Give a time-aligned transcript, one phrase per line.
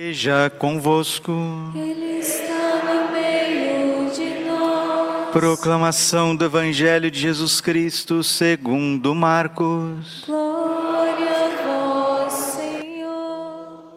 [0.00, 1.30] Seja convosco.
[1.72, 5.30] Ele está no meio de nós.
[5.30, 10.24] Proclamação do Evangelho de Jesus Cristo segundo Marcos.
[10.26, 13.94] Glória a vós, Senhor.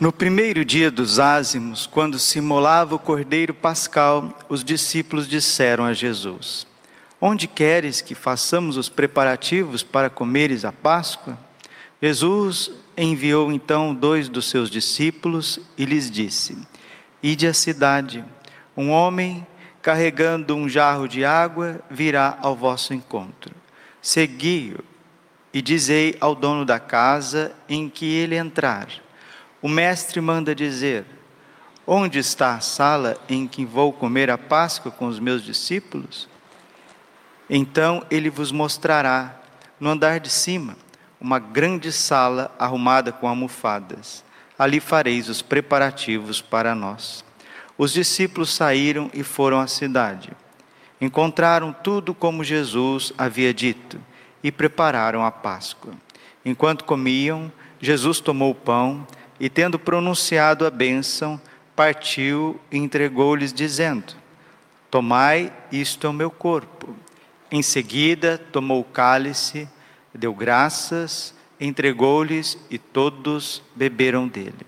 [0.00, 5.92] No primeiro dia dos ázimos, quando se imolava o cordeiro pascal, os discípulos disseram a
[5.92, 6.66] Jesus:
[7.20, 11.38] Onde queres que façamos os preparativos para comeres a Páscoa?
[12.02, 16.58] Jesus enviou então dois dos seus discípulos e lhes disse:
[17.22, 18.24] Ide à cidade,
[18.76, 19.46] um homem
[19.80, 23.54] carregando um jarro de água virá ao vosso encontro.
[24.02, 24.82] Segui-o
[25.52, 28.88] e dizei ao dono da casa em que ele entrar:
[29.62, 31.06] O mestre manda dizer:
[31.86, 36.28] Onde está a sala em que vou comer a Páscoa com os meus discípulos?
[37.56, 39.36] Então ele vos mostrará,
[39.78, 40.76] no andar de cima,
[41.20, 44.24] uma grande sala arrumada com almofadas.
[44.58, 47.24] Ali fareis os preparativos para nós.
[47.78, 50.32] Os discípulos saíram e foram à cidade.
[51.00, 54.00] Encontraram tudo como Jesus havia dito
[54.42, 55.94] e prepararam a Páscoa.
[56.44, 59.06] Enquanto comiam, Jesus tomou o pão
[59.38, 61.40] e, tendo pronunciado a bênção,
[61.76, 64.14] partiu e entregou-lhes, dizendo:
[64.90, 67.03] Tomai, isto é o meu corpo.
[67.54, 69.68] Em seguida, tomou o cálice,
[70.12, 74.66] deu graças, entregou-lhes e todos beberam dele.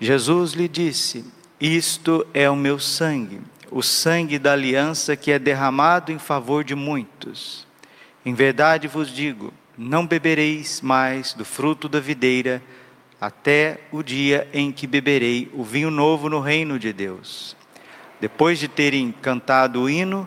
[0.00, 1.26] Jesus lhe disse:
[1.60, 6.74] Isto é o meu sangue, o sangue da aliança que é derramado em favor de
[6.74, 7.66] muitos.
[8.24, 12.62] Em verdade vos digo: não bebereis mais do fruto da videira,
[13.20, 17.54] até o dia em que beberei o vinho novo no reino de Deus.
[18.18, 20.26] Depois de terem cantado o hino,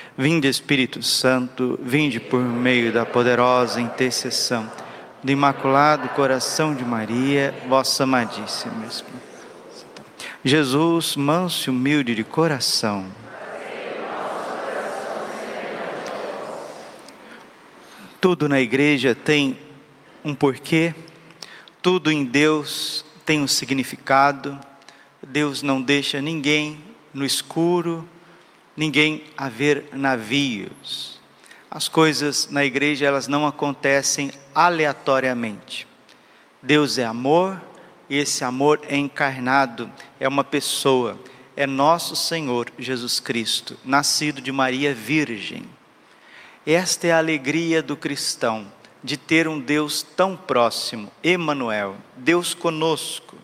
[0.21, 4.71] Vinde, Espírito Santo, vinde por meio da poderosa intercessão
[5.23, 8.85] do Imaculado Coração de Maria, vossa amadíssima.
[10.45, 13.07] Jesus, manso e humilde de coração.
[18.21, 19.57] Tudo na igreja tem
[20.23, 20.93] um porquê,
[21.81, 24.59] tudo em Deus tem um significado.
[25.27, 26.77] Deus não deixa ninguém
[27.11, 28.07] no escuro,
[28.75, 31.19] ninguém a ver navios.
[31.69, 35.87] As coisas na igreja elas não acontecem aleatoriamente.
[36.61, 37.61] Deus é amor
[38.09, 39.89] e esse amor é encarnado,
[40.19, 41.17] é uma pessoa,
[41.55, 45.65] é nosso Senhor Jesus Cristo, nascido de Maria Virgem.
[46.65, 48.71] Esta é a alegria do cristão,
[49.03, 53.35] de ter um Deus tão próximo, Emanuel, Deus conosco.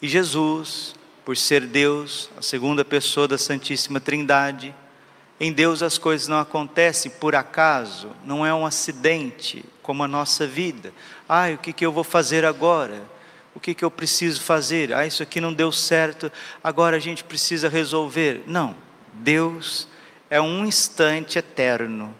[0.00, 4.74] E Jesus, por ser Deus, a segunda pessoa da Santíssima Trindade,
[5.40, 10.46] em Deus as coisas não acontecem por acaso, não é um acidente como a nossa
[10.46, 10.92] vida.
[11.28, 13.02] Ai, o que, que eu vou fazer agora?
[13.54, 14.92] O que, que eu preciso fazer?
[14.92, 16.30] Ah, isso aqui não deu certo,
[16.62, 18.42] agora a gente precisa resolver.
[18.46, 18.76] Não,
[19.12, 19.88] Deus
[20.28, 22.14] é um instante eterno,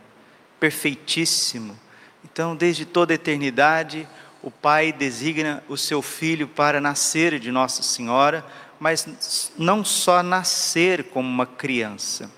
[0.59, 1.79] perfeitíssimo.
[2.25, 4.09] Então, desde toda a eternidade,
[4.43, 8.45] o Pai designa o seu Filho para nascer de Nossa Senhora,
[8.85, 12.31] mas não só nascer como uma criança.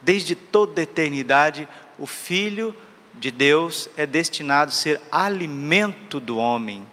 [0.00, 2.74] Desde toda a eternidade, o Filho
[3.14, 6.84] de Deus é destinado a ser alimento do homem.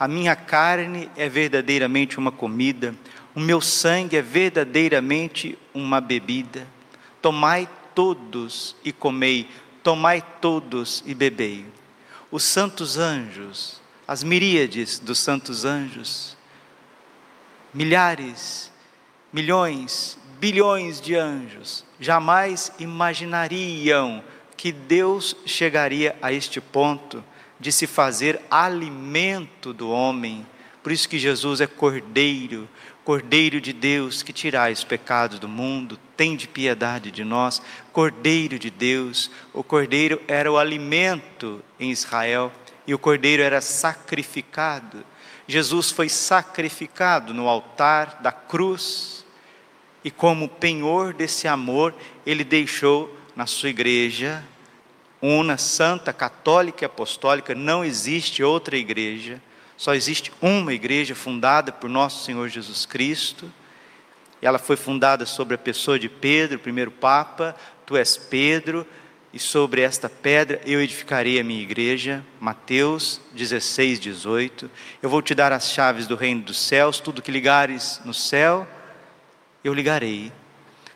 [0.00, 2.94] A minha carne é verdadeiramente uma comida,
[3.34, 6.66] o meu sangue é verdadeiramente uma bebida.
[7.20, 9.46] Tomai todos e comei,
[9.82, 11.66] tomai todos e bebei.
[12.30, 16.34] Os santos anjos, as miríades dos santos anjos,
[17.74, 18.70] milhares,
[19.32, 24.22] milhões, bilhões de anjos jamais imaginariam
[24.56, 27.24] que Deus chegaria a este ponto
[27.58, 30.46] de se fazer alimento do homem.
[30.82, 32.68] Por isso que Jesus é cordeiro,
[33.04, 37.60] cordeiro de Deus que tirais os pecados do mundo, tem de piedade de nós.
[37.92, 42.52] Cordeiro de Deus, o cordeiro era o alimento em Israel
[42.86, 45.04] e o cordeiro era sacrificado.
[45.46, 49.24] Jesus foi sacrificado no altar da cruz
[50.02, 51.94] e, como penhor desse amor,
[52.24, 54.44] ele deixou na sua igreja
[55.20, 59.40] una, santa, católica e apostólica, não existe outra igreja,
[59.76, 63.50] só existe uma igreja fundada por nosso Senhor Jesus Cristo.
[64.40, 67.56] Ela foi fundada sobre a pessoa de Pedro, primeiro Papa,
[67.86, 68.86] tu és Pedro,
[69.34, 72.24] e sobre esta pedra eu edificarei a minha igreja.
[72.38, 74.70] Mateus 16, 18.
[75.02, 78.64] Eu vou te dar as chaves do reino dos céus, tudo que ligares no céu,
[79.64, 80.32] eu ligarei.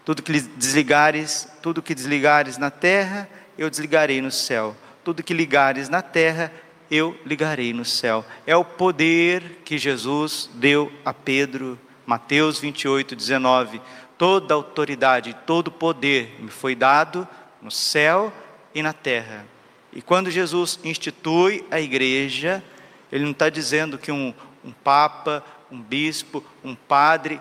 [0.04, 4.76] Tudo que desligares, tudo que desligares na terra, eu desligarei no céu.
[5.02, 6.52] Tudo que ligares na terra,
[6.88, 8.24] eu ligarei no céu.
[8.46, 11.76] É o poder que Jesus deu a Pedro.
[12.06, 13.82] Mateus 28, 19.
[14.16, 17.26] Toda autoridade, todo poder me foi dado
[17.60, 18.32] no céu
[18.74, 19.46] e na terra.
[19.92, 22.62] E quando Jesus institui a igreja,
[23.10, 24.34] ele não está dizendo que um,
[24.64, 27.40] um papa, um bispo, um padre,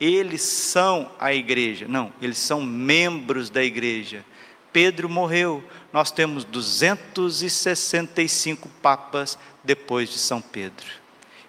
[0.00, 1.86] eles são a igreja.
[1.88, 4.24] Não, eles são membros da igreja.
[4.72, 10.86] Pedro morreu, nós temos 265 papas depois de São Pedro.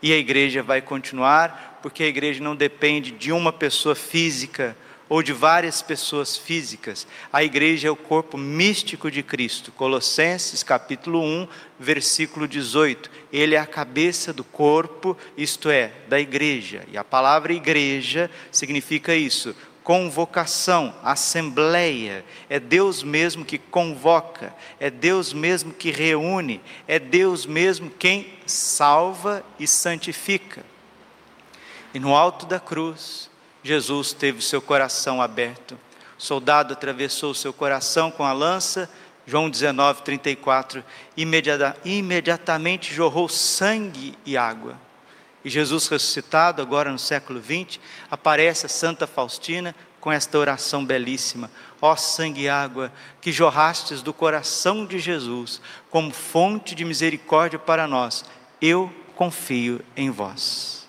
[0.02, 4.76] E a igreja vai continuar, porque a igreja não depende de uma pessoa física,
[5.10, 7.08] ou de várias pessoas físicas.
[7.34, 9.72] A igreja é o corpo místico de Cristo.
[9.72, 11.48] Colossenses capítulo 1,
[11.80, 13.10] versículo 18.
[13.34, 16.86] Ele é a cabeça do corpo, isto é, da igreja.
[16.92, 22.24] E a palavra igreja significa isso: convocação, assembleia.
[22.48, 29.44] É Deus mesmo que convoca, é Deus mesmo que reúne, é Deus mesmo quem salva
[29.60, 30.64] e santifica.
[31.92, 33.29] E no alto da cruz,
[33.64, 35.78] Jesus teve seu coração aberto.
[36.18, 38.90] O soldado atravessou seu coração com a lança,
[39.26, 40.84] João 19, 34.
[41.16, 44.78] Imediata, imediatamente jorrou sangue e água.
[45.44, 47.80] E Jesus ressuscitado, agora no século 20,
[48.10, 51.52] aparece a Santa Faustina com esta oração belíssima:
[51.82, 52.92] Ó sangue e água
[53.22, 58.26] que jorrastes do coração de Jesus, como fonte de misericórdia para nós,
[58.62, 60.89] eu confio em vós.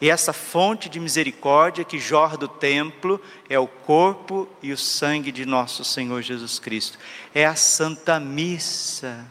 [0.00, 5.30] E essa fonte de misericórdia que jorra do templo é o corpo e o sangue
[5.30, 6.98] de nosso Senhor Jesus Cristo.
[7.34, 9.26] É a Santa Missa.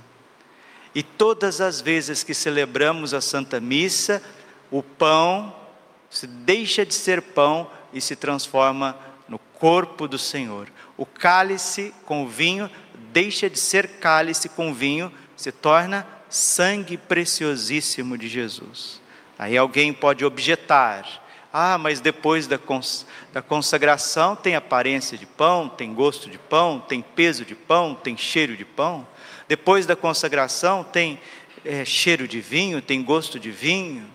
[0.94, 4.22] E todas as vezes que celebramos a Santa Missa,
[4.70, 5.56] o pão
[6.10, 8.96] se deixa de ser pão e se transforma
[9.28, 10.68] no corpo do Senhor.
[10.96, 12.70] O cálice com vinho
[13.12, 19.02] deixa de ser cálice com vinho, se torna sangue preciosíssimo de Jesus.
[19.40, 21.06] Aí alguém pode objetar:
[21.52, 26.80] ah, mas depois da, cons da consagração tem aparência de pão, tem gosto de pão,
[26.80, 29.08] tem peso de pão, tem cheiro de pão.
[29.48, 31.22] Depois da consagração tem
[31.64, 34.06] é, cheiro de vinho, tem gosto de vinho,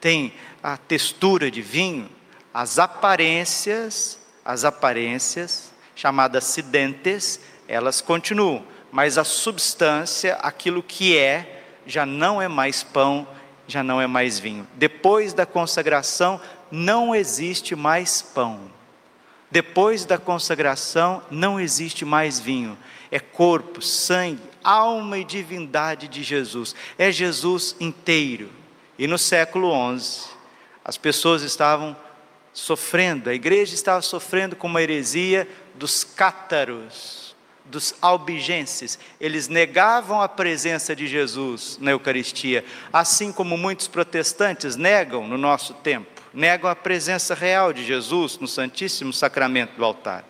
[0.00, 0.32] tem
[0.62, 2.08] a textura de vinho.
[2.52, 7.38] As aparências, as aparências, chamadas acidentes,
[7.68, 13.26] elas continuam, mas a substância, aquilo que é, já não é mais pão,
[13.66, 14.66] já não é mais vinho.
[14.74, 18.60] Depois da consagração, não existe mais pão.
[19.50, 22.76] Depois da consagração, não existe mais vinho.
[23.10, 26.74] É corpo, sangue, alma e divindade de Jesus.
[26.98, 28.50] É Jesus inteiro.
[28.98, 30.30] E no século XI,
[30.84, 31.96] as pessoas estavam
[32.52, 37.21] sofrendo, a igreja estava sofrendo com uma heresia dos cátaros
[37.64, 38.98] dos albigenses.
[39.20, 45.74] Eles negavam a presença de Jesus na Eucaristia, assim como muitos protestantes negam no nosso
[45.74, 50.24] tempo, negam a presença real de Jesus no Santíssimo Sacramento do altar.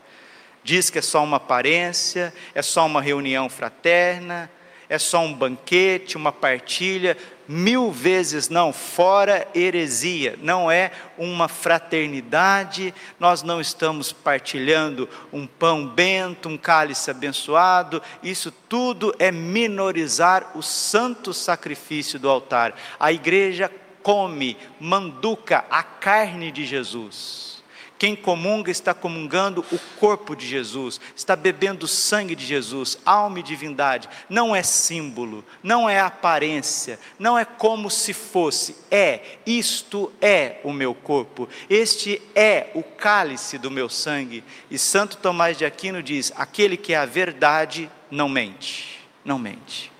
[0.64, 4.50] Diz que é só uma aparência, é só uma reunião fraterna,
[4.92, 7.16] é só um banquete, uma partilha,
[7.48, 15.86] mil vezes não, fora heresia, não é uma fraternidade, nós não estamos partilhando um pão
[15.86, 22.74] bento, um cálice abençoado, isso tudo é minorizar o santo sacrifício do altar.
[23.00, 23.72] A igreja
[24.02, 27.61] come, manduca a carne de Jesus.
[28.02, 33.38] Quem comunga está comungando o corpo de Jesus, está bebendo o sangue de Jesus, alma
[33.38, 34.08] e divindade.
[34.28, 38.74] Não é símbolo, não é aparência, não é como se fosse.
[38.90, 44.42] É, isto é o meu corpo, este é o cálice do meu sangue.
[44.68, 49.92] E Santo Tomás de Aquino diz: aquele que é a verdade não mente, não mente.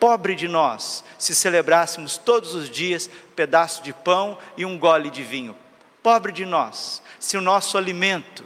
[0.00, 5.22] Pobre de nós, se celebrássemos todos os dias pedaço de pão e um gole de
[5.22, 5.54] vinho.
[6.06, 8.44] Pobre de nós, se o nosso alimento,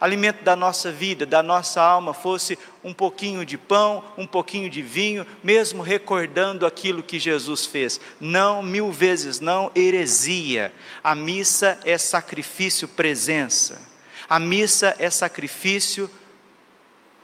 [0.00, 4.80] alimento da nossa vida, da nossa alma, fosse um pouquinho de pão, um pouquinho de
[4.80, 8.00] vinho, mesmo recordando aquilo que Jesus fez.
[8.18, 10.72] Não, mil vezes não, heresia.
[11.04, 13.82] A missa é sacrifício presença.
[14.26, 16.10] A missa é sacrifício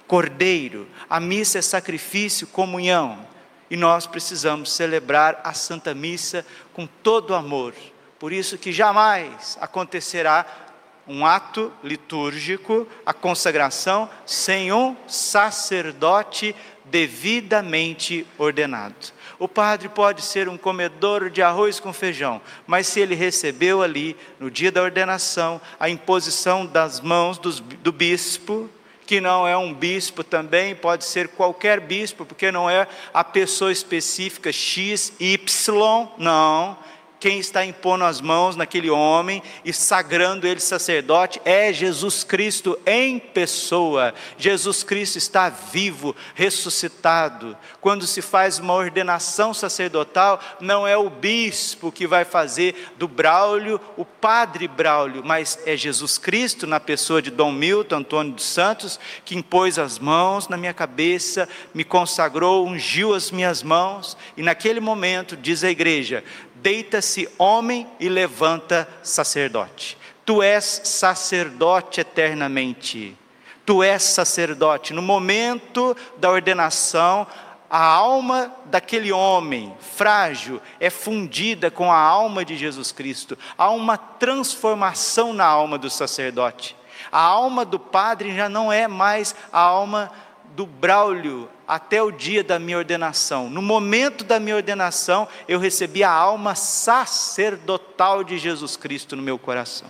[0.07, 3.27] cordeiro, a missa é sacrifício, comunhão.
[3.71, 7.75] E nós precisamos celebrar a Santa Missa com todo amor.
[8.19, 10.68] Por isso que jamais acontecerá
[11.09, 18.95] um ato litúrgico, a consagração, sem um sacerdote devidamente ordenado.
[19.39, 24.17] O padre pode ser um comedor de arroz com feijão, mas se ele recebeu ali,
[24.39, 28.69] no dia da ordenação, a imposição das mãos do, do bispo,
[29.07, 33.73] que não é um bispo também, pode ser qualquer bispo, porque não é a pessoa
[33.73, 36.77] específica X, Y, não.
[37.21, 43.19] Quem está impondo as mãos naquele homem e sagrando ele sacerdote é Jesus Cristo em
[43.19, 44.15] pessoa.
[44.37, 47.57] Jesus Cristo está vivo, ressuscitado.
[47.81, 53.81] Quando se faz uma ordenação sacerdotal, não é o bispo que vai fazer do Braulio
[53.97, 58.99] o padre Braulio, mas é Jesus Cristo na pessoa de Dom Milton Antônio dos Santos
[59.25, 64.81] que impôs as mãos na minha cabeça, me consagrou, ungiu as minhas mãos e naquele
[64.81, 66.25] momento diz a igreja:
[66.57, 69.97] deita-se homem e levanta sacerdote.
[70.25, 73.17] Tu és sacerdote eternamente.
[73.65, 74.93] Tu és sacerdote.
[74.93, 77.27] No momento da ordenação,
[77.71, 83.37] a alma daquele homem frágil é fundida com a alma de Jesus Cristo.
[83.57, 86.77] Há uma transformação na alma do sacerdote.
[87.13, 90.11] A alma do padre já não é mais a alma
[90.57, 93.51] do Braulio até o dia da minha ordenação.
[93.51, 99.39] No momento da minha ordenação, eu recebi a alma sacerdotal de Jesus Cristo no meu
[99.39, 99.89] coração.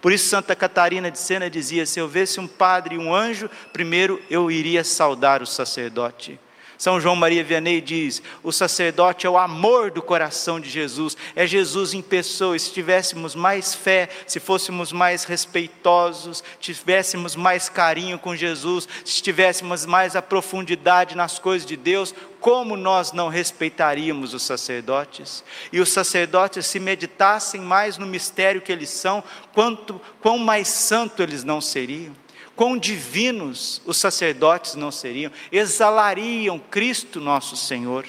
[0.00, 3.48] Por isso, Santa Catarina de Sena dizia: se eu visse um padre e um anjo,
[3.72, 6.40] primeiro eu iria saudar o sacerdote.
[6.82, 11.46] São João Maria Vianney diz: o sacerdote é o amor do coração de Jesus, é
[11.46, 12.58] Jesus em pessoa.
[12.58, 19.86] Se tivéssemos mais fé, se fôssemos mais respeitosos, tivéssemos mais carinho com Jesus, se tivéssemos
[19.86, 25.44] mais a profundidade nas coisas de Deus, como nós não respeitaríamos os sacerdotes?
[25.72, 29.22] E os sacerdotes, se meditassem mais no mistério que eles são,
[29.54, 32.12] quanto quão mais santo eles não seriam?
[32.56, 38.06] Quão divinos os sacerdotes não seriam, exalariam Cristo nosso Senhor.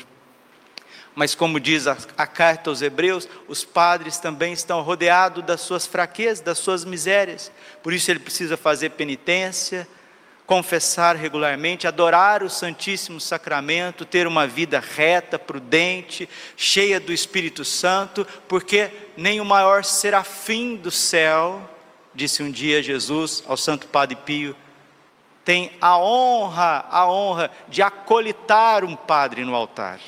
[1.16, 5.86] Mas, como diz a, a, carta aos Hebreus, os padres também estão rodeados das suas
[5.86, 7.52] fraquezas, das suas misérias.
[7.84, 9.88] Por isso, ele precisa fazer penitência,
[10.46, 18.26] confessar regularmente, adorar o Santíssimo Sacramento, ter uma vida reta, prudente, cheia do Espírito Santo,
[18.48, 21.70] porque nem o maior serafim do céu
[22.14, 24.56] disse um dia Jesus ao Santo Padre Pio,
[25.44, 30.00] tem a honra, a honra de acolitar um padre no altar.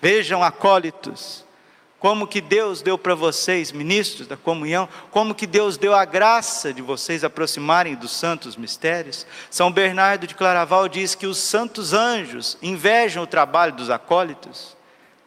[0.00, 1.44] Vejam, acólitos,
[1.98, 6.72] como que Deus deu para vocês, ministros da comunhão, como que Deus deu a graça
[6.72, 9.24] de vocês aproximarem dos santos mistérios.
[9.48, 14.76] São Bernardo de Claraval diz que os santos anjos invejam o trabalho dos acólitos.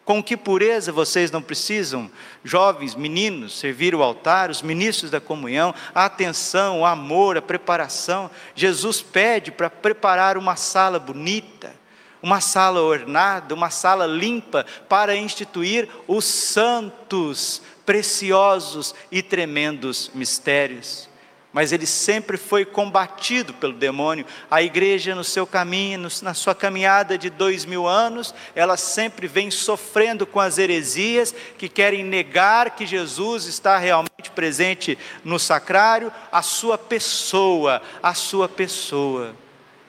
[0.05, 2.11] Com que pureza vocês não precisam,
[2.43, 8.29] jovens, meninos, servir o altar, os ministros da comunhão, a atenção, o amor, a preparação.
[8.53, 11.75] Jesus pede para preparar uma sala bonita,
[12.21, 21.09] uma sala ornada, uma sala limpa, para instituir os santos, preciosos e tremendos mistérios
[21.55, 24.25] mas ele sempre foi combatido pelo demônio.
[24.51, 29.49] A igreja, no seu caminho, na sua caminhada de dois mil anos, ela sempre vem
[29.49, 36.41] sofrendo com as heresias que querem negar que Jesus está realmente presente no sacrário, a
[36.41, 39.33] sua pessoa, a sua pessoa.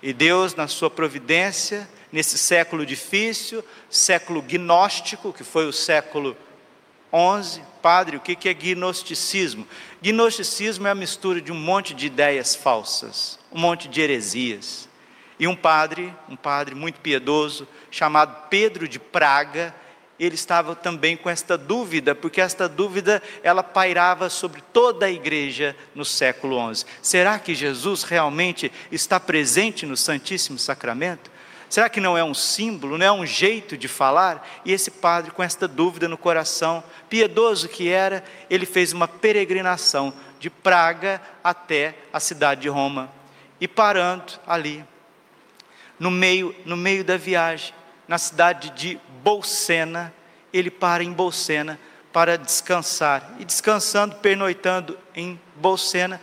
[0.01, 6.37] E Deus, na sua providência, nesse século difícil, século gnóstico, que foi o século
[7.13, 9.65] 11, padre, o que é gnosticismo?
[10.03, 14.89] Gnosticismo é a mistura de um monte de ideias falsas, um monte de heresias.
[15.39, 19.73] E um padre, um padre muito piedoso, chamado Pedro de Praga,
[20.19, 25.77] ele estava também com esta dúvida, porque esta dúvida ela pairava sobre toda a igreja
[25.95, 26.87] no século XI.
[27.01, 31.31] Será que Jesus realmente está presente no Santíssimo Sacramento?
[31.69, 34.47] Será que não é um símbolo, não é um jeito de falar?
[34.65, 40.13] E esse padre, com esta dúvida no coração, piedoso que era, ele fez uma peregrinação
[40.39, 43.11] de Praga até a cidade de Roma.
[43.61, 44.85] E parando ali,
[45.99, 47.75] no meio, no meio da viagem,
[48.07, 50.15] na cidade de Bolsena,
[50.53, 51.79] ele para em Bolsena
[52.13, 53.35] para descansar.
[53.39, 56.19] E descansando, pernoitando em Bolsena,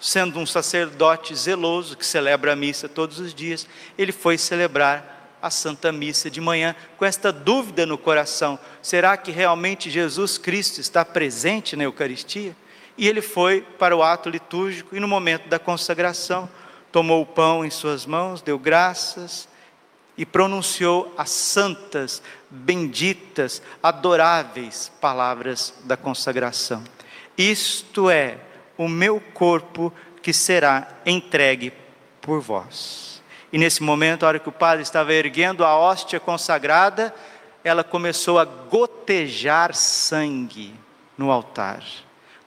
[0.00, 5.50] sendo um sacerdote zeloso que celebra a missa todos os dias, ele foi celebrar a
[5.50, 11.04] Santa Missa de manhã com esta dúvida no coração: será que realmente Jesus Cristo está
[11.04, 12.56] presente na Eucaristia?
[12.96, 16.48] E ele foi para o ato litúrgico e no momento da consagração
[16.90, 19.48] tomou o pão em suas mãos, deu graças
[20.16, 26.82] e pronunciou as santas, benditas, adoráveis palavras da consagração.
[27.36, 28.38] Isto é
[28.78, 29.92] o meu corpo
[30.22, 31.72] que será entregue
[32.22, 33.20] por vós.
[33.52, 37.14] E nesse momento, a hora que o padre estava erguendo a hóstia consagrada,
[37.64, 40.74] ela começou a gotejar sangue
[41.16, 41.82] no altar.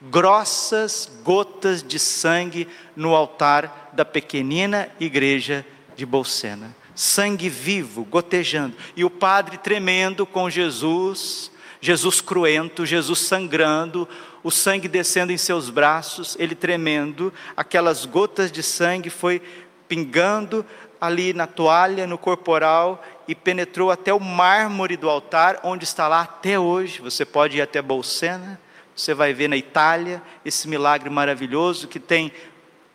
[0.00, 6.74] Grossas gotas de sangue no altar da pequenina igreja de Bolsena.
[6.94, 8.76] Sangue vivo, gotejando.
[8.96, 14.08] E o padre tremendo com Jesus, Jesus cruento, Jesus sangrando,
[14.42, 19.40] o sangue descendo em seus braços, ele tremendo, aquelas gotas de sangue foi
[19.88, 20.64] pingando
[21.00, 26.22] ali na toalha, no corporal, e penetrou até o mármore do altar, onde está lá
[26.22, 27.00] até hoje.
[27.00, 28.60] Você pode ir até Bolsena,
[28.94, 32.32] você vai ver na Itália esse milagre maravilhoso que tem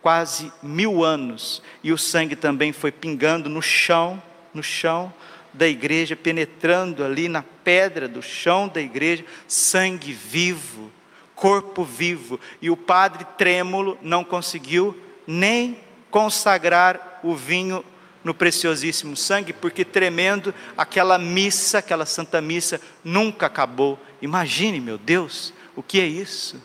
[0.01, 4.21] quase mil anos, e o sangue também foi pingando no chão,
[4.53, 5.13] no chão
[5.53, 10.91] da igreja, penetrando ali na pedra do chão da igreja, sangue vivo,
[11.37, 15.79] corpo vivo, e o padre trêmulo não conseguiu nem
[16.09, 17.85] consagrar o vinho
[18.23, 23.99] no preciosíssimo sangue, porque tremendo, aquela missa, aquela santa missa, nunca acabou.
[24.19, 26.61] Imagine, meu Deus, o que é isso?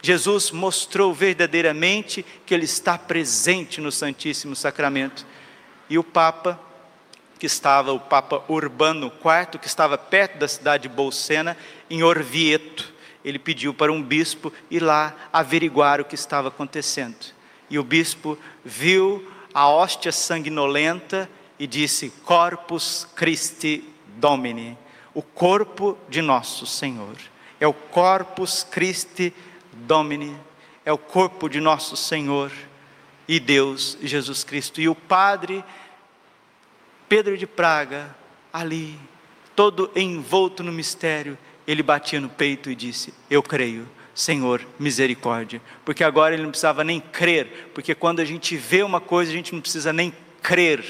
[0.00, 5.26] Jesus mostrou verdadeiramente que Ele está presente no Santíssimo Sacramento.
[5.90, 6.60] E o Papa,
[7.40, 11.56] que estava, o Papa Urbano IV, que estava perto da cidade de Bolsena,
[11.90, 12.94] em Orvieto,
[13.26, 17.34] ele pediu para um bispo ir lá averiguar o que estava acontecendo.
[17.68, 21.28] E o bispo viu a hóstia sanguinolenta
[21.58, 23.82] e disse: Corpus Christi
[24.16, 24.78] Domini,
[25.12, 27.16] o corpo de nosso Senhor.
[27.58, 29.34] É o Corpus Christi
[29.72, 30.36] Domini,
[30.84, 32.52] é o corpo de nosso Senhor
[33.26, 34.80] e Deus Jesus Cristo.
[34.80, 35.64] E o padre
[37.08, 38.14] Pedro de Praga,
[38.52, 38.96] ali,
[39.56, 43.88] todo envolto no mistério, ele batia no peito e disse: Eu creio.
[44.14, 45.60] Senhor, misericórdia.
[45.84, 49.34] Porque agora ele não precisava nem crer, porque quando a gente vê uma coisa, a
[49.34, 50.10] gente não precisa nem
[50.42, 50.82] crer.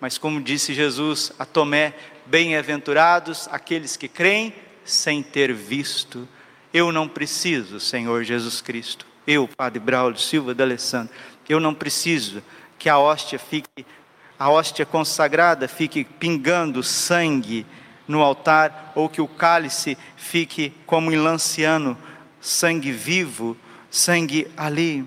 [0.00, 1.94] Mas como disse Jesus a Tomé,
[2.26, 4.52] bem-aventurados aqueles que creem
[4.84, 6.28] sem ter visto.
[6.74, 9.06] Eu não preciso, Senhor Jesus Cristo.
[9.26, 11.14] Eu, Padre Braulio Silva de Alessandro,
[11.48, 12.42] eu não preciso
[12.78, 13.86] que a hóstia fique,
[14.38, 17.64] a hóstia consagrada fique pingando sangue
[18.06, 21.96] no altar, ou que o cálice fique como em Lanciano,
[22.40, 23.56] sangue vivo,
[23.90, 25.04] sangue ali,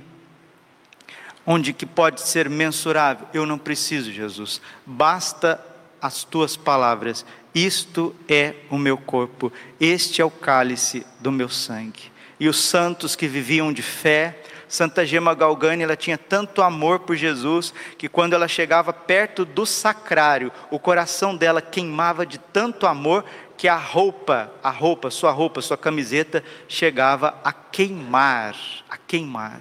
[1.46, 3.28] onde que pode ser mensurável.
[3.34, 4.62] Eu não preciso, Jesus.
[4.86, 5.64] Basta
[6.02, 7.26] as tuas palavras.
[7.54, 12.12] Isto é o meu corpo, este é o cálice do meu sangue.
[12.40, 17.16] E os santos que viviam de fé, Santa Gema Galgani, ela tinha tanto amor por
[17.16, 23.26] Jesus que quando ela chegava perto do sacrário, o coração dela queimava de tanto amor
[23.58, 28.56] que a roupa, a roupa, sua roupa, sua camiseta chegava a queimar,
[28.88, 29.60] a queimar.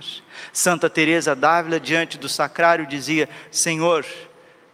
[0.52, 4.04] Santa Teresa d'Ávila diante do sacrário dizia: "Senhor,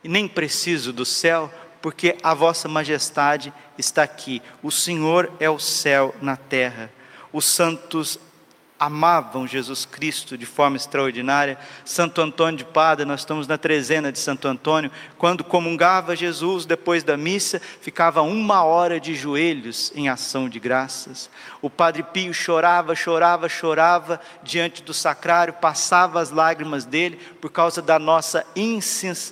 [0.02, 4.42] nem preciso do céu, porque a vossa majestade está aqui.
[4.62, 6.90] O Senhor é o céu na terra.
[7.32, 8.18] Os santos
[8.84, 11.58] amavam Jesus Cristo de forma extraordinária.
[11.84, 17.02] Santo Antônio de Pada, nós estamos na trezena de Santo Antônio, quando comungava Jesus depois
[17.02, 21.30] da missa, ficava uma hora de joelhos em ação de graças.
[21.62, 27.80] O Padre Pio chorava, chorava, chorava diante do sacrário, passava as lágrimas dele por causa
[27.80, 28.44] da nossa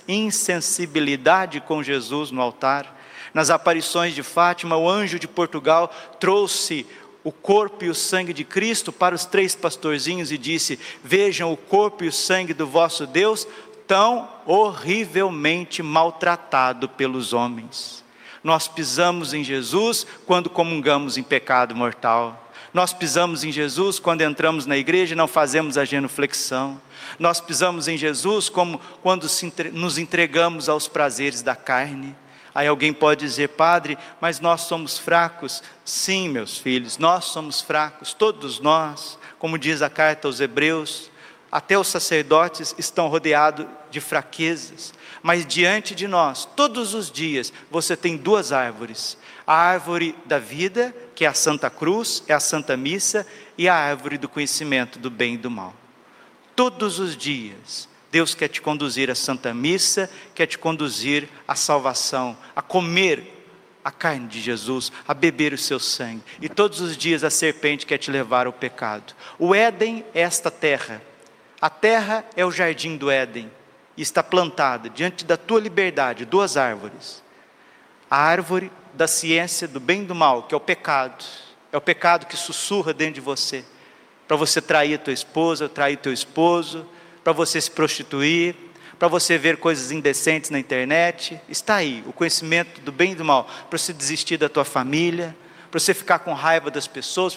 [0.09, 3.03] insensibilidade com Jesus no altar.
[3.35, 6.87] Nas aparições de Fátima, o anjo de Portugal trouxe
[7.25, 11.57] o corpo e o sangue de Cristo para os três pastorzinhos e disse: Vejam o
[11.57, 13.47] corpo e o sangue do vosso Deus,
[13.87, 18.03] tão horrivelmente maltratado pelos homens.
[18.43, 22.39] Nós pisamos em Jesus quando comungamos em pecado mortal.
[22.75, 26.81] Nós pisamos em Jesus quando entramos na igreja e não fazemos a genuflexão.
[27.19, 29.27] Nós pisamos em Jesus como quando
[29.73, 32.17] nos entregamos aos prazeres da carne.
[32.55, 35.63] Aí alguém pode dizer, Padre, mas nós somos fracos.
[35.85, 41.11] Sim, meus filhos, nós somos fracos, todos nós, como diz a carta aos Hebreus,
[41.51, 47.95] até os sacerdotes estão rodeados de fraquezas, mas diante de nós, todos os dias, você
[47.95, 52.75] tem duas árvores: a árvore da vida, que é a Santa Cruz, é a Santa
[52.75, 53.27] Missa,
[53.59, 55.75] e a árvore do conhecimento do bem e do mal.
[56.57, 62.37] Todos os dias, Deus quer te conduzir à Santa Missa, quer te conduzir à salvação,
[62.55, 63.49] a comer
[63.83, 66.23] a carne de Jesus, a beber o seu sangue.
[66.39, 69.15] E todos os dias a serpente quer te levar ao pecado.
[69.39, 71.01] O Éden é esta terra.
[71.59, 73.51] A terra é o jardim do Éden.
[73.97, 77.23] e está plantada diante da tua liberdade duas árvores.
[78.11, 81.25] A árvore da ciência do bem e do mal, que é o pecado.
[81.73, 83.65] É o pecado que sussurra dentro de você.
[84.29, 86.87] Para você trair a tua esposa, trair teu esposo,
[87.23, 88.55] para você se prostituir,
[88.99, 91.41] para você ver coisas indecentes na internet.
[91.49, 95.37] Está aí o conhecimento do bem e do mal, para você desistir da tua família,
[95.73, 97.35] para você ficar com raiva das pessoas,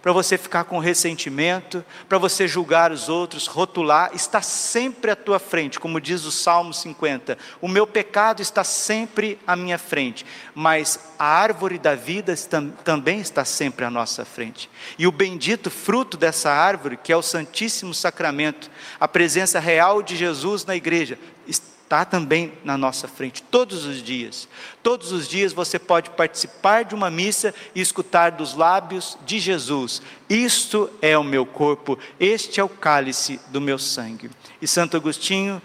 [0.00, 5.38] para você ficar com ressentimento, para você julgar os outros, rotular, está sempre à tua
[5.38, 7.36] frente, como diz o Salmo 50.
[7.60, 13.20] O meu pecado está sempre à minha frente, mas a árvore da vida está, também
[13.20, 14.70] está sempre à nossa frente.
[14.98, 20.16] E o bendito fruto dessa árvore, que é o Santíssimo Sacramento, a presença real de
[20.16, 21.73] Jesus na igreja, está
[22.04, 24.48] também na nossa frente, todos os dias.
[24.82, 30.02] Todos os dias você pode participar de uma missa e escutar dos lábios de Jesus:
[30.28, 34.30] Isto é o meu corpo, este é o cálice do meu sangue.
[34.60, 35.60] E Santo Agostinho,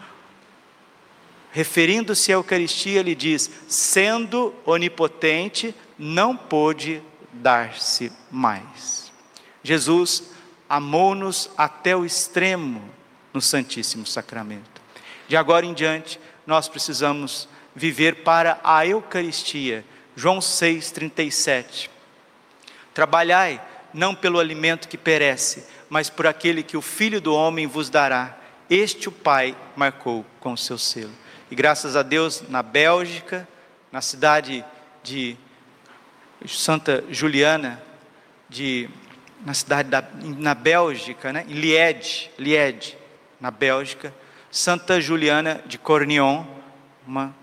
[1.52, 7.02] referindo-se à Eucaristia, ele diz: Sendo onipotente, não pôde
[7.32, 9.12] dar-se mais.
[9.64, 10.24] Jesus
[10.68, 12.82] amou-nos até o extremo
[13.34, 14.79] no Santíssimo Sacramento.
[15.30, 19.86] De agora em diante, nós precisamos viver para a Eucaristia.
[20.16, 21.88] João 6,37.
[22.96, 23.62] Trabalhai
[23.94, 28.36] não pelo alimento que perece, mas por aquele que o Filho do Homem vos dará.
[28.68, 31.14] Este o Pai marcou com o seu selo.
[31.52, 33.48] E graças a Deus, na Bélgica,
[33.92, 34.66] na cidade
[35.04, 35.38] de
[36.48, 37.80] Santa Juliana,
[38.50, 38.90] de,
[39.46, 42.98] na cidade da, na Bélgica, né, em Liège,
[43.40, 44.12] na Bélgica,
[44.52, 46.44] Santa Juliana de Cornion,
[47.06, 47.36] uma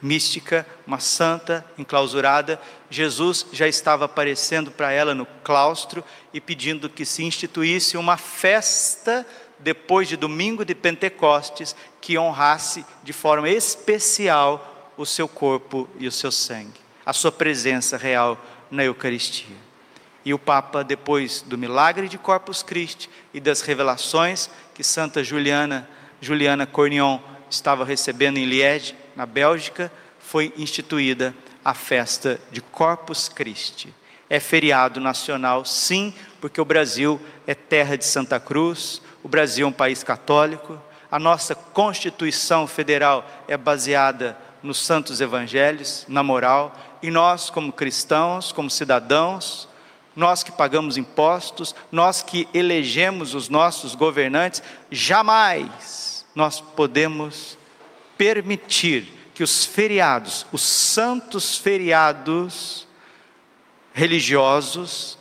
[0.00, 7.04] mística, uma santa enclausurada, Jesus já estava aparecendo para ela no claustro e pedindo que
[7.04, 9.26] se instituísse uma festa
[9.58, 16.12] depois de domingo de Pentecostes que honrasse de forma especial o seu corpo e o
[16.12, 18.38] seu sangue, a sua presença real
[18.70, 19.56] na Eucaristia.
[20.24, 25.88] E o Papa, depois do milagre de Corpus Christi e das revelações que Santa Juliana
[26.20, 27.18] Juliana Cornion
[27.50, 33.94] estava recebendo em Liège, na Bélgica, foi instituída a festa de Corpus Christi.
[34.28, 39.68] É feriado nacional, sim, porque o Brasil é terra de Santa Cruz, o Brasil é
[39.68, 40.78] um país católico,
[41.10, 48.52] a nossa Constituição Federal é baseada nos santos evangelhos, na moral, e nós, como cristãos,
[48.52, 49.68] como cidadãos,
[50.14, 56.07] nós que pagamos impostos, nós que elegemos os nossos governantes, jamais
[56.38, 57.58] nós podemos
[58.16, 62.86] permitir que os feriados, os santos feriados
[63.92, 65.18] religiosos,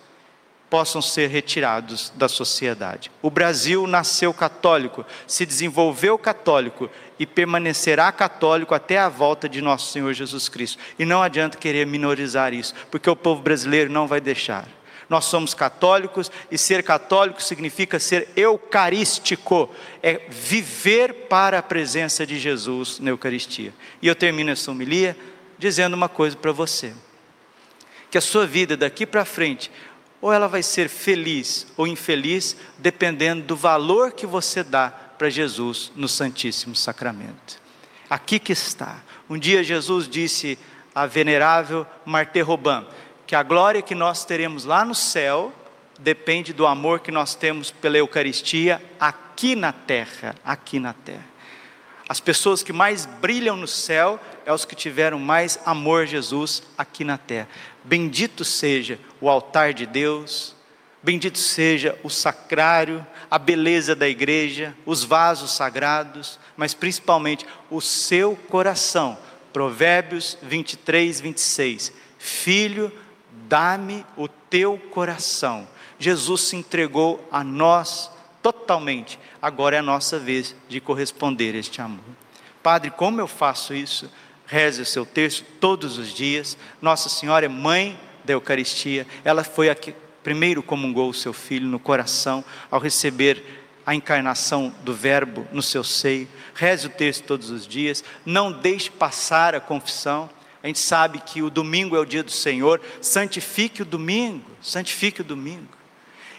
[0.69, 3.09] possam ser retirados da sociedade.
[3.19, 9.91] O Brasil nasceu católico, se desenvolveu católico e permanecerá católico até a volta de nosso
[9.91, 10.77] Senhor Jesus Cristo.
[10.99, 14.67] E não adianta querer minorizar isso, porque o povo brasileiro não vai deixar.
[15.09, 19.69] Nós somos católicos e ser católico significa ser eucarístico,
[20.03, 23.73] é viver para a presença de Jesus na Eucaristia.
[24.01, 25.17] E eu termino essa homilia
[25.57, 26.93] dizendo uma coisa para você:
[28.11, 29.71] que a sua vida daqui para frente,
[30.19, 35.91] ou ela vai ser feliz ou infeliz, dependendo do valor que você dá para Jesus
[35.95, 37.61] no Santíssimo Sacramento.
[38.09, 39.03] Aqui que está.
[39.29, 40.57] Um dia Jesus disse
[40.93, 42.85] à venerável Martê Robin:
[43.27, 45.53] que a glória que nós teremos lá no céu
[45.99, 51.25] depende do amor que nós temos pela Eucaristia aqui na terra, aqui na terra.
[52.07, 56.63] As pessoas que mais brilham no céu é os que tiveram mais amor a Jesus
[56.77, 57.49] aqui na terra.
[57.83, 60.55] Bendito seja o altar de Deus,
[61.03, 68.37] bendito seja o sacrário, a beleza da igreja, os vasos sagrados, mas principalmente o seu
[68.47, 69.17] coração.
[69.51, 71.91] Provérbios 23, 26.
[72.17, 72.91] Filho,
[73.47, 75.67] dá-me o teu coração.
[75.99, 79.19] Jesus se entregou a nós totalmente.
[79.41, 82.03] Agora é a nossa vez de corresponder a este amor.
[82.61, 84.11] Padre, como eu faço isso?
[84.45, 86.57] Reze o seu texto todos os dias.
[86.81, 89.07] Nossa Senhora é mãe da Eucaristia.
[89.23, 93.43] Ela foi a que primeiro comungou o seu filho no coração ao receber
[93.85, 96.27] a encarnação do Verbo no seu seio.
[96.53, 98.03] Reze o texto todos os dias.
[98.25, 100.29] Não deixe passar a confissão.
[100.67, 105.21] A gente sabe que o domingo é o dia do Senhor, santifique o domingo, santifique
[105.21, 105.69] o domingo.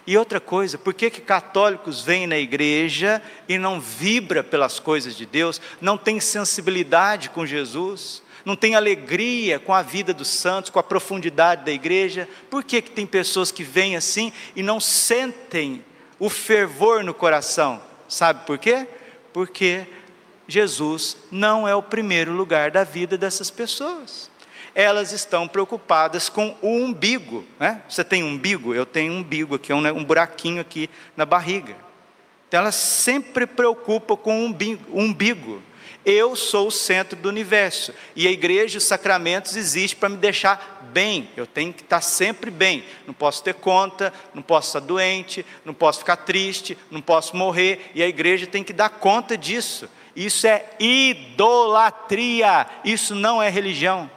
[0.06, 5.16] E outra coisa, por que, que católicos vêm na igreja e não vibra pelas coisas
[5.16, 10.70] de Deus, não tem sensibilidade com Jesus, não tem alegria com a vida dos santos,
[10.70, 12.28] com a profundidade da igreja?
[12.50, 15.82] Por que, que tem pessoas que vêm assim e não sentem
[16.18, 17.80] o fervor no coração?
[18.06, 18.86] Sabe por quê?
[19.32, 19.86] Porque
[20.48, 24.30] Jesus não é o primeiro lugar da vida dessas pessoas.
[24.74, 27.44] Elas estão preocupadas com o umbigo.
[27.60, 27.82] Né?
[27.86, 28.74] Você tem umbigo?
[28.74, 31.76] Eu tenho um umbigo aqui, um, um buraquinho aqui na barriga.
[32.48, 34.82] Então elas sempre preocupam com o umbigo.
[34.98, 35.62] umbigo.
[36.04, 37.92] Eu sou o centro do universo.
[38.16, 41.28] E a igreja, os sacramentos existem para me deixar bem.
[41.36, 42.84] Eu tenho que estar sempre bem.
[43.06, 47.90] Não posso ter conta, não posso estar doente, não posso ficar triste, não posso morrer.
[47.94, 49.88] E a igreja tem que dar conta disso.
[50.18, 52.66] Isso é idolatria.
[52.84, 54.10] Isso não é religião.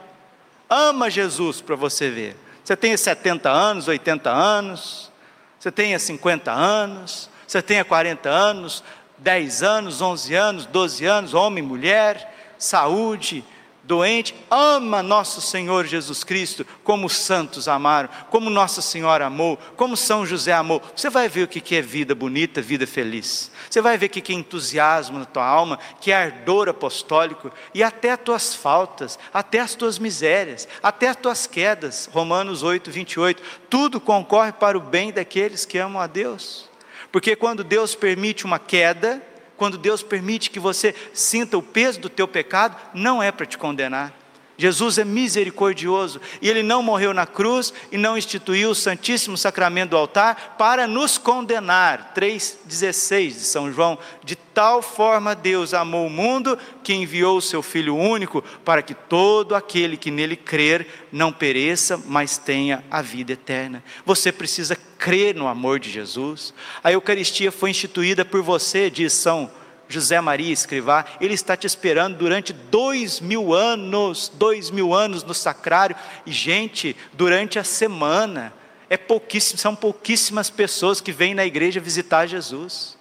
[0.68, 2.36] Ama Jesus para você ver.
[2.64, 5.12] Você tenha 70 anos, 80 anos,
[5.60, 8.82] você tenha 50 anos, você tenha 40 anos,
[9.18, 13.44] 10 anos, 11 anos, 12 anos, homem, mulher, saúde,
[13.92, 19.98] doente, ama nosso Senhor Jesus Cristo, como os santos amaram, como Nossa Senhora amou, como
[19.98, 20.80] São José amou.
[20.96, 23.50] Você vai ver o que é vida bonita, vida feliz.
[23.68, 27.82] Você vai ver o que é entusiasmo na tua alma, que é ardor apostólico, e
[27.82, 32.08] até as tuas faltas, até as tuas misérias, até as tuas quedas.
[32.10, 33.42] Romanos 8, 28.
[33.68, 36.70] Tudo concorre para o bem daqueles que amam a Deus.
[37.10, 39.20] Porque quando Deus permite uma queda,
[39.56, 43.58] quando Deus permite que você sinta o peso do teu pecado, não é para te
[43.58, 44.22] condenar.
[44.62, 49.90] Jesus é misericordioso e ele não morreu na cruz e não instituiu o Santíssimo Sacramento
[49.90, 52.12] do altar para nos condenar.
[52.14, 53.98] 3,16 de São João.
[54.22, 58.94] De tal forma Deus amou o mundo que enviou o seu Filho único para que
[58.94, 63.82] todo aquele que nele crer não pereça, mas tenha a vida eterna.
[64.04, 66.54] Você precisa crer no amor de Jesus.
[66.82, 69.50] A Eucaristia foi instituída por você, diz São
[69.88, 75.34] José Maria Escrivá, ele está te esperando durante dois mil anos, dois mil anos no
[75.34, 78.54] sacrário, e gente, durante a semana,
[78.88, 82.96] é pouquíssimo, são pouquíssimas pessoas que vêm na igreja visitar Jesus.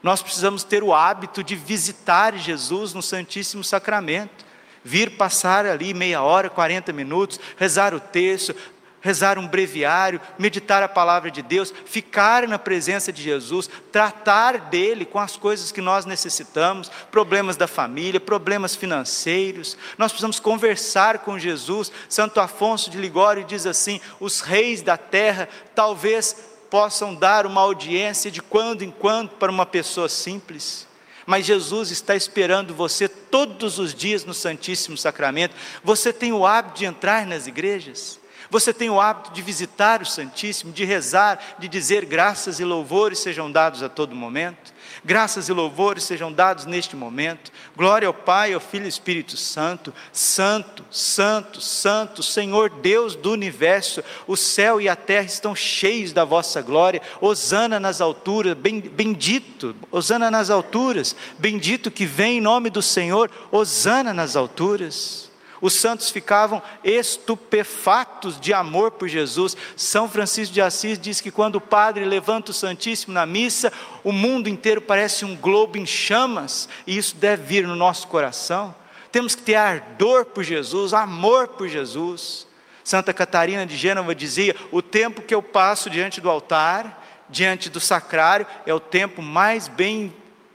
[0.00, 4.52] Nós precisamos ter o hábito de visitar Jesus no Santíssimo Sacramento
[4.84, 8.54] vir passar ali meia hora, 40 minutos, rezar o texto,
[9.02, 15.04] rezar um breviário, meditar a palavra de Deus, ficar na presença de Jesus, tratar dele
[15.04, 19.76] com as coisas que nós necessitamos, problemas da família, problemas financeiros.
[19.98, 21.92] Nós precisamos conversar com Jesus.
[22.08, 26.36] Santo Afonso de Ligório diz assim: os reis da terra talvez
[26.70, 30.86] possam dar uma audiência de quando em quando para uma pessoa simples.
[31.26, 35.54] Mas Jesus está esperando você todos os dias no Santíssimo Sacramento.
[35.84, 38.21] Você tem o hábito de entrar nas igrejas?
[38.52, 43.18] Você tem o hábito de visitar o Santíssimo, de rezar, de dizer graças e louvores
[43.18, 44.74] sejam dados a todo momento?
[45.02, 47.50] Graças e louvores sejam dados neste momento.
[47.74, 49.94] Glória ao Pai, ao Filho e ao Espírito Santo.
[50.12, 54.04] Santo, Santo, Santo, Senhor Deus do universo.
[54.26, 57.00] O céu e a terra estão cheios da vossa glória.
[57.22, 59.74] Hosana nas alturas, bendito.
[59.90, 61.16] Hosana nas alturas.
[61.38, 63.30] Bendito que vem em nome do Senhor.
[63.50, 65.31] Hosana nas alturas
[65.62, 69.56] os santos ficavam estupefatos de amor por Jesus.
[69.76, 73.72] São Francisco de Assis diz que quando o padre levanta o Santíssimo na missa,
[74.02, 78.74] o mundo inteiro parece um globo em chamas, e isso deve vir no nosso coração.
[79.12, 82.48] Temos que ter ardor por Jesus, amor por Jesus.
[82.82, 87.78] Santa Catarina de Gênova dizia: O tempo que eu passo diante do altar, diante do
[87.78, 90.12] sacrário, é o tempo mais bem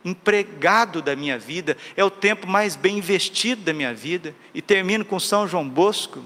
[0.08, 4.34] empregado da minha vida, é o tempo mais bem investido da minha vida.
[4.54, 6.24] E termino com São João Bosco.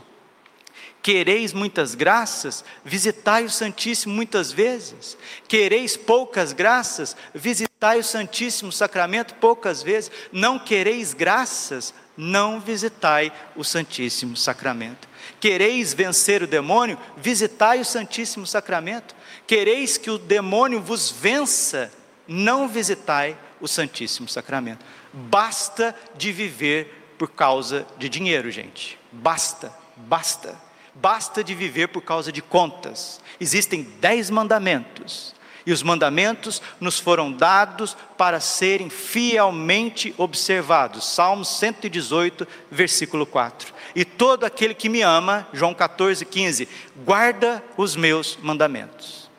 [1.01, 5.17] Quereis muitas graças, visitai o Santíssimo muitas vezes.
[5.47, 10.11] Quereis poucas graças, visitai o Santíssimo Sacramento poucas vezes.
[10.31, 15.09] Não quereis graças, não visitai o Santíssimo Sacramento.
[15.39, 19.15] Quereis vencer o demônio, visitai o Santíssimo Sacramento.
[19.47, 21.91] Quereis que o demônio vos vença,
[22.27, 24.83] não visitai o Santíssimo Sacramento.
[25.13, 28.97] Basta de viver por causa de dinheiro, gente.
[29.11, 30.59] Basta, basta.
[30.93, 33.21] Basta de viver por causa de contas.
[33.39, 35.33] Existem dez mandamentos.
[35.65, 41.05] E os mandamentos nos foram dados para serem fielmente observados.
[41.05, 43.71] Salmo 118, versículo 4.
[43.95, 46.67] E todo aquele que me ama, João 14, 15,
[47.05, 49.29] guarda os meus mandamentos.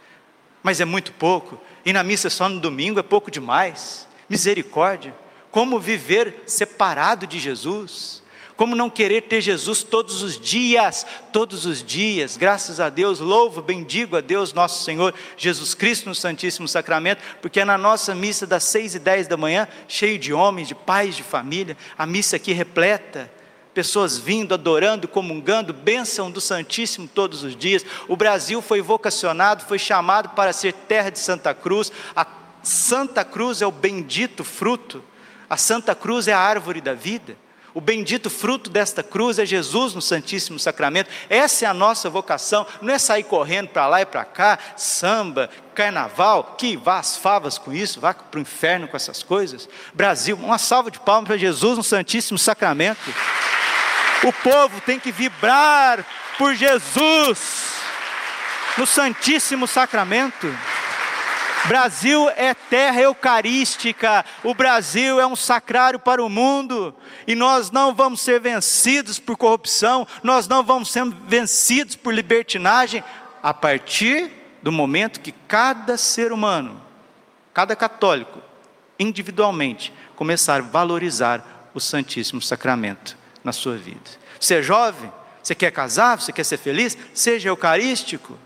[0.63, 5.15] Mas é muito pouco, e na missa só no domingo é pouco demais misericórdia,
[5.51, 8.23] como viver separado de Jesus,
[8.57, 13.61] como não querer ter Jesus todos os dias, todos os dias, graças a Deus, louvo,
[13.61, 18.47] bendigo a Deus, nosso Senhor Jesus Cristo no Santíssimo Sacramento, porque é na nossa missa
[18.47, 22.37] das seis e dez da manhã, cheio de homens, de pais de família, a missa
[22.37, 23.31] aqui repleta,
[23.75, 27.85] pessoas vindo, adorando, comungando, bênção do Santíssimo todos os dias.
[28.09, 32.25] O Brasil foi vocacionado, foi chamado para ser terra de Santa Cruz, a
[32.63, 35.03] Santa Cruz é o bendito fruto.
[35.49, 37.37] A Santa Cruz é a árvore da vida.
[37.75, 41.11] O bendito fruto desta cruz é Jesus no Santíssimo Sacramento.
[41.29, 45.49] Essa é a nossa vocação, não é sair correndo para lá e para cá, samba,
[45.75, 49.69] carnaval, que vá às favas com isso, vá para o inferno com essas coisas.
[49.95, 53.11] Brasil, uma salva de palmas para Jesus no Santíssimo Sacramento.
[54.25, 56.05] O povo tem que vibrar
[56.37, 57.73] por Jesus
[58.77, 60.55] no Santíssimo Sacramento.
[61.67, 66.95] Brasil é terra eucarística, o Brasil é um sacrário para o mundo,
[67.27, 73.03] e nós não vamos ser vencidos por corrupção, nós não vamos ser vencidos por libertinagem,
[73.43, 74.31] a partir
[74.63, 76.81] do momento que cada ser humano,
[77.53, 78.41] cada católico,
[78.99, 84.11] individualmente, começar a valorizar o Santíssimo Sacramento na sua vida.
[84.39, 85.13] Você é jovem?
[85.43, 86.21] Você quer casar?
[86.21, 86.97] Você quer ser feliz?
[87.13, 88.39] Seja eucarístico.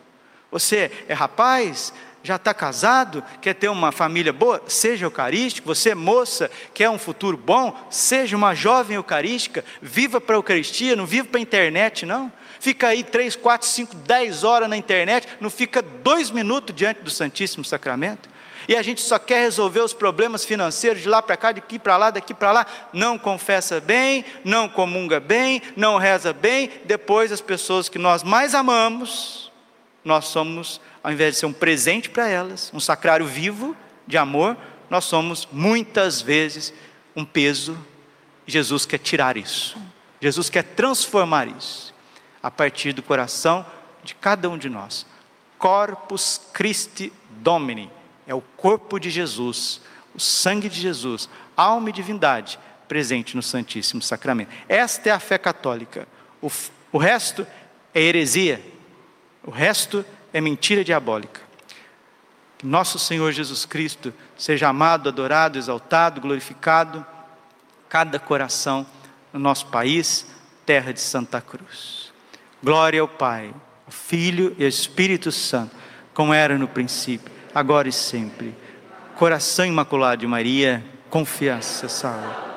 [0.50, 1.92] Você é rapaz?
[2.26, 5.72] Já está casado, quer ter uma família boa, seja eucarístico.
[5.72, 11.06] Você, moça, quer um futuro bom, seja uma jovem eucarística, viva para a Eucaristia, não
[11.06, 12.30] viva para a internet, não.
[12.58, 17.10] Fica aí três, quatro, cinco, dez horas na internet, não fica dois minutos diante do
[17.10, 18.28] Santíssimo Sacramento.
[18.68, 21.78] E a gente só quer resolver os problemas financeiros de lá para cá, de aqui
[21.78, 22.66] para lá, daqui para lá.
[22.92, 26.70] Não confessa bem, não comunga bem, não reza bem.
[26.84, 29.52] Depois, as pessoas que nós mais amamos,
[30.04, 33.76] nós somos ao invés de ser um presente para elas, um sacrário vivo
[34.08, 34.56] de amor,
[34.90, 36.74] nós somos muitas vezes
[37.14, 37.78] um peso.
[38.44, 39.78] Jesus quer tirar isso.
[40.20, 41.94] Jesus quer transformar isso
[42.42, 43.64] a partir do coração
[44.02, 45.06] de cada um de nós.
[45.56, 47.88] Corpus Christi Domini
[48.26, 49.80] é o corpo de Jesus,
[50.12, 54.50] o sangue de Jesus, alma e divindade presente no Santíssimo Sacramento.
[54.68, 56.08] Esta é a fé católica.
[56.42, 56.50] O,
[56.90, 57.46] o resto
[57.94, 58.60] é heresia.
[59.44, 61.40] O resto é mentira diabólica.
[62.62, 67.04] Nosso Senhor Jesus Cristo seja amado, adorado, exaltado, glorificado,
[67.88, 68.86] cada coração
[69.32, 70.26] no nosso país,
[70.64, 72.12] terra de Santa Cruz.
[72.62, 73.54] Glória ao Pai,
[73.86, 75.76] ao Filho e ao Espírito Santo,
[76.14, 78.54] como era no princípio, agora e sempre.
[79.16, 82.55] Coração imaculado de Maria, confiança, salve.